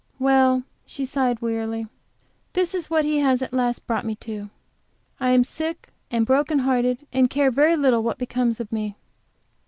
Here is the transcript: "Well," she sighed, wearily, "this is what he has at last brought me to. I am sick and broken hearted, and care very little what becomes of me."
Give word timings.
"Well," 0.17 0.63
she 0.83 1.05
sighed, 1.05 1.43
wearily, 1.43 1.85
"this 2.53 2.73
is 2.73 2.89
what 2.89 3.05
he 3.05 3.19
has 3.19 3.43
at 3.43 3.53
last 3.53 3.85
brought 3.85 4.03
me 4.03 4.15
to. 4.15 4.49
I 5.19 5.29
am 5.29 5.43
sick 5.43 5.89
and 6.09 6.25
broken 6.25 6.57
hearted, 6.57 7.05
and 7.13 7.29
care 7.29 7.51
very 7.51 7.75
little 7.77 8.01
what 8.01 8.17
becomes 8.17 8.59
of 8.59 8.71
me." 8.71 8.95